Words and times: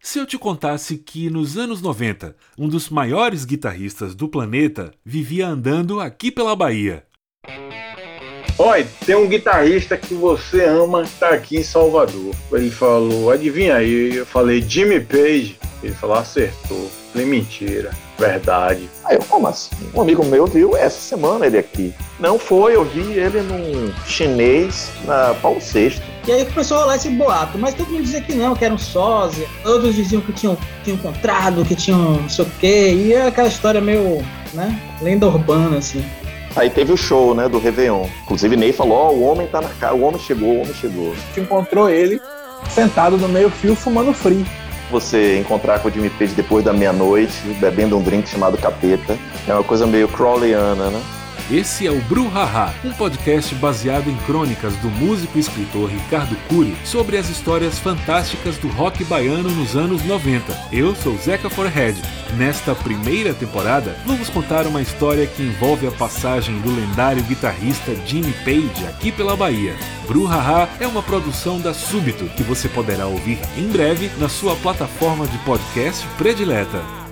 Se 0.00 0.18
eu 0.18 0.24
te 0.24 0.38
contasse 0.38 0.96
que 0.96 1.28
nos 1.28 1.58
anos 1.58 1.82
90, 1.82 2.34
um 2.56 2.66
dos 2.66 2.88
maiores 2.88 3.44
guitarristas 3.44 4.14
do 4.14 4.26
planeta 4.26 4.90
vivia 5.04 5.46
andando 5.46 6.00
aqui 6.00 6.32
pela 6.32 6.56
Bahia. 6.56 7.04
Olha, 8.58 8.88
tem 9.04 9.14
um 9.14 9.28
guitarrista 9.28 9.98
que 9.98 10.14
você 10.14 10.64
ama 10.64 11.02
que 11.02 11.18
tá 11.18 11.28
aqui 11.28 11.58
em 11.58 11.62
Salvador. 11.62 12.34
Ele 12.50 12.70
falou, 12.70 13.30
adivinha 13.30 13.76
aí? 13.76 14.16
Eu 14.16 14.24
falei, 14.24 14.62
Jimmy 14.62 15.00
Page. 15.00 15.58
Ele 15.82 15.94
falou, 15.94 16.16
acertou. 16.16 16.90
Falei, 17.12 17.26
mentira. 17.26 17.90
Verdade. 18.18 18.88
Aí 19.04 19.16
eu, 19.16 19.22
como 19.24 19.46
assim? 19.46 19.70
Um 19.94 20.00
amigo 20.00 20.24
meu 20.24 20.46
viu 20.46 20.76
essa 20.76 20.98
semana 20.98 21.46
ele 21.46 21.58
aqui. 21.58 21.92
Não 22.18 22.38
foi, 22.38 22.74
eu 22.74 22.84
vi 22.84 23.12
ele 23.12 23.42
num 23.42 23.92
chinês 24.06 24.90
na 25.04 25.34
Paulo 25.34 25.60
VI. 25.60 26.00
E 26.26 26.32
aí 26.32 26.44
começou 26.46 26.78
a 26.78 26.80
rolar 26.80 26.96
esse 26.96 27.10
boato, 27.10 27.58
mas 27.58 27.74
todo 27.74 27.88
mundo 27.88 28.02
dizia 28.02 28.20
que 28.20 28.34
não, 28.34 28.54
que 28.54 28.64
era 28.64 28.74
um 28.74 28.78
sósia. 28.78 29.46
Outros 29.64 29.94
diziam 29.94 30.22
que 30.22 30.32
tinham, 30.32 30.56
tinham 30.82 30.96
encontrado, 30.96 31.64
que 31.64 31.74
tinham 31.74 32.22
não 32.22 32.28
sei 32.28 32.44
o 32.44 32.50
quê. 32.58 32.92
E 32.94 33.12
é 33.12 33.26
aquela 33.26 33.48
história 33.48 33.80
meio, 33.80 34.24
né, 34.54 34.80
lenda 35.02 35.26
urbana, 35.26 35.78
assim. 35.78 36.04
Aí 36.56 36.70
teve 36.70 36.90
o 36.90 36.96
show, 36.96 37.34
né, 37.34 37.48
do 37.48 37.58
Réveillon. 37.58 38.06
Inclusive 38.24 38.56
Ney 38.56 38.72
falou, 38.72 38.96
ó, 38.96 39.10
oh, 39.10 39.12
o 39.12 39.22
homem 39.24 39.46
tá 39.46 39.60
na 39.60 39.68
cara, 39.68 39.94
o 39.94 40.02
homem 40.02 40.18
chegou, 40.18 40.48
o 40.48 40.60
homem 40.62 40.74
chegou. 40.74 41.12
A 41.12 41.14
gente 41.14 41.40
encontrou 41.40 41.90
ele 41.90 42.20
sentado 42.70 43.16
no 43.18 43.28
meio 43.28 43.50
fio 43.50 43.76
fumando 43.76 44.12
free. 44.12 44.44
Você 44.90 45.38
encontrar 45.38 45.80
com 45.80 45.88
o 45.88 45.90
Jimmy 45.90 46.10
Page 46.10 46.34
depois 46.34 46.64
da 46.64 46.72
meia-noite, 46.72 47.34
bebendo 47.60 47.96
um 47.98 48.02
drink 48.02 48.28
chamado 48.28 48.56
Capeta. 48.56 49.18
É 49.46 49.52
uma 49.52 49.64
coisa 49.64 49.86
meio 49.86 50.08
crawleyana, 50.08 50.90
né? 50.90 51.02
Esse 51.48 51.86
é 51.86 51.92
o 51.92 52.00
Bruhaha, 52.02 52.74
um 52.84 52.92
podcast 52.92 53.54
baseado 53.54 54.10
em 54.10 54.16
crônicas 54.26 54.74
do 54.78 54.88
músico 54.88 55.38
e 55.38 55.40
escritor 55.40 55.88
Ricardo 55.88 56.36
Cury 56.48 56.76
sobre 56.84 57.16
as 57.16 57.28
histórias 57.28 57.78
fantásticas 57.78 58.58
do 58.58 58.66
rock 58.66 59.04
baiano 59.04 59.48
nos 59.50 59.76
anos 59.76 60.04
90. 60.04 60.52
Eu 60.72 60.92
sou 60.96 61.16
Zeca 61.16 61.48
Forehead. 61.48 62.02
Nesta 62.36 62.74
primeira 62.74 63.32
temporada, 63.32 63.96
vamos 64.04 64.28
contar 64.28 64.66
uma 64.66 64.82
história 64.82 65.24
que 65.24 65.40
envolve 65.40 65.86
a 65.86 65.92
passagem 65.92 66.58
do 66.62 66.74
lendário 66.74 67.22
guitarrista 67.22 67.94
Jimmy 68.04 68.32
Page 68.44 68.84
aqui 68.88 69.12
pela 69.12 69.36
Bahia. 69.36 69.76
Bruhaha 70.06 70.68
é 70.78 70.86
uma 70.86 71.02
produção 71.02 71.60
da 71.60 71.74
Súbito 71.74 72.26
que 72.36 72.42
você 72.42 72.68
poderá 72.68 73.06
ouvir 73.06 73.38
em 73.56 73.66
breve 73.66 74.08
na 74.18 74.28
sua 74.28 74.54
plataforma 74.54 75.26
de 75.26 75.36
podcast 75.38 76.06
predileta. 76.16 77.05